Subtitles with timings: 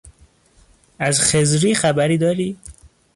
[0.99, 2.57] از خضری خبری داری؟